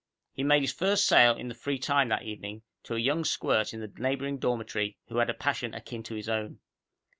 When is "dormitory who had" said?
4.39-5.29